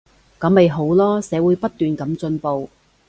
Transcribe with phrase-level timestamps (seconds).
[0.39, 2.71] 噉咪好囉，社會不斷噉進步